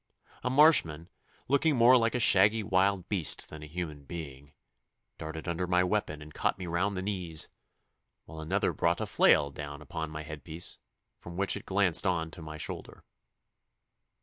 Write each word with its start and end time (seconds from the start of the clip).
A 0.43 0.49
marshman, 0.49 1.09
looking 1.47 1.75
more 1.75 1.95
like 1.95 2.15
a 2.15 2.19
shaggy 2.19 2.63
wild 2.63 3.07
beast 3.07 3.49
than 3.49 3.61
a 3.61 3.67
human 3.67 4.03
being, 4.03 4.51
darted 5.19 5.47
under 5.47 5.67
my 5.67 5.83
weapon 5.83 6.23
and 6.23 6.33
caught 6.33 6.57
me 6.57 6.65
round 6.65 6.97
the 6.97 7.03
knees, 7.03 7.49
while 8.25 8.39
another 8.41 8.73
brought 8.73 8.99
a 8.99 9.05
flail 9.05 9.51
down 9.51 9.79
upon 9.79 10.09
my 10.09 10.23
head 10.23 10.43
piece, 10.43 10.79
from 11.19 11.37
which 11.37 11.55
it 11.55 11.67
glanced 11.67 12.07
on 12.07 12.31
to 12.31 12.41
my 12.41 12.57
shoulder. 12.57 13.03